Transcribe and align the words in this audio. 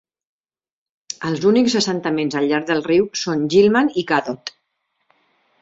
Els 1.31 1.43
únics 1.51 1.75
assentaments 1.81 2.37
al 2.41 2.49
llarg 2.53 2.67
del 2.71 2.81
riu 2.89 3.05
són 3.25 3.47
Gilman 3.57 3.93
i 4.05 4.09
Cadott. 4.15 4.55